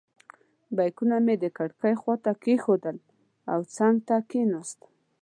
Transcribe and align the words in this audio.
بیکونه 0.77 1.15
مې 1.25 1.35
د 1.43 1.45
کړکۍ 1.57 1.93
خواته 2.01 2.31
کېښودل 2.43 2.97
او 3.51 3.59
څنګ 3.75 3.95
ته 4.07 4.15
کېناستم. 4.29 4.91